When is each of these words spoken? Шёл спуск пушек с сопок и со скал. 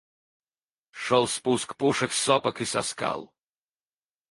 Шёл 1.03 1.25
спуск 1.35 1.69
пушек 1.79 2.11
с 2.11 2.17
сопок 2.23 2.59
и 2.61 2.65
со 2.65 2.81
скал. 2.81 3.21